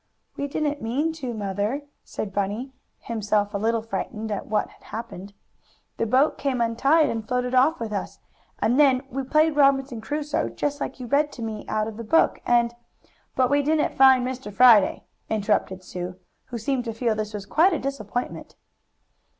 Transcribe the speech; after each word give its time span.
"We 0.35 0.47
didn't 0.47 0.81
mean 0.81 1.13
to, 1.13 1.31
Mother," 1.31 1.83
said 2.03 2.33
Bunny, 2.33 2.71
himself 3.01 3.53
a 3.53 3.59
little 3.59 3.83
frightened 3.83 4.31
at 4.31 4.47
what 4.47 4.67
had 4.69 4.83
happened. 4.85 5.31
"The 5.97 6.07
boat 6.07 6.39
came 6.39 6.59
untied, 6.59 7.07
and 7.11 7.27
floated 7.27 7.53
off 7.53 7.79
with 7.79 7.93
us, 7.93 8.17
and 8.57 8.79
then 8.79 9.03
we 9.11 9.21
played 9.23 9.55
Robinson 9.55 10.01
Crusoe, 10.01 10.49
just 10.49 10.81
like 10.81 10.99
you 10.99 11.05
read 11.05 11.31
to 11.33 11.43
me 11.43 11.65
out 11.67 11.87
of 11.87 11.97
the 11.97 12.03
book, 12.03 12.41
and" 12.47 12.73
"But 13.35 13.51
we 13.51 13.61
didn't 13.61 13.93
find 13.95 14.25
Mr. 14.25 14.51
Friday," 14.51 15.03
interrupted 15.29 15.83
Sue, 15.83 16.15
who 16.45 16.57
seemed 16.57 16.85
to 16.85 16.93
feel 16.95 17.13
this 17.13 17.35
was 17.35 17.45
quite 17.45 17.71
a 17.71 17.77
disappointment. 17.77 18.55